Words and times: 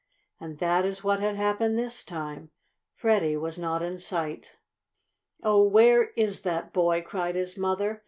And 0.39 0.57
that 0.57 0.83
is 0.83 1.03
what 1.03 1.19
had 1.19 1.35
happened 1.35 1.77
this 1.77 2.03
time. 2.03 2.49
Freddie 2.95 3.37
was 3.37 3.59
not 3.59 3.83
in 3.83 3.99
sight. 3.99 4.57
"Oh, 5.43 5.61
where 5.61 6.05
is 6.17 6.41
that 6.41 6.73
boy?" 6.73 7.03
cried 7.03 7.35
his 7.35 7.55
mother. 7.55 7.99